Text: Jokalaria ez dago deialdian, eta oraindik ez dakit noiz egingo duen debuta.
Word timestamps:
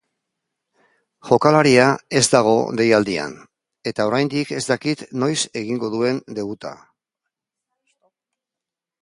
Jokalaria 1.27 1.83
ez 2.19 2.23
dago 2.35 2.53
deialdian, 2.81 3.35
eta 3.93 4.09
oraindik 4.13 4.55
ez 4.61 4.63
dakit 4.71 5.05
noiz 5.25 5.37
egingo 5.63 5.93
duen 5.99 6.19
debuta. 6.41 6.75